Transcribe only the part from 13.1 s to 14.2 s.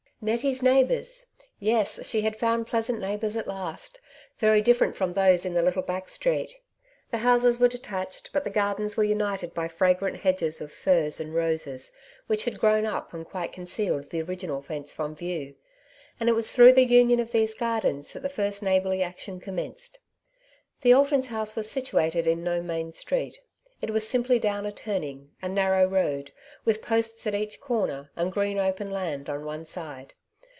and quite concealed